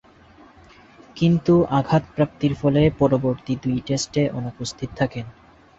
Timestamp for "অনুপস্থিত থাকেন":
4.39-5.25